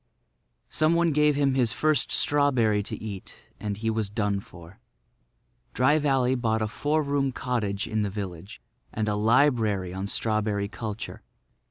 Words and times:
Some 0.71 0.95
one 0.95 1.11
gave 1.11 1.35
him 1.35 1.53
his 1.53 1.73
first 1.73 2.11
strawberry 2.11 2.81
to 2.81 2.99
eat, 2.99 3.43
and 3.59 3.77
he 3.77 3.91
was 3.91 4.09
done 4.09 4.39
for. 4.39 4.79
Dry 5.75 5.99
Valley 5.99 6.33
bought 6.33 6.63
a 6.63 6.67
four 6.67 7.03
room 7.03 7.31
cottage 7.31 7.85
in 7.87 8.01
the 8.01 8.09
village, 8.09 8.63
and 8.91 9.07
a 9.07 9.13
library 9.13 9.93
on 9.93 10.07
strawberry 10.07 10.67
culture. 10.67 11.21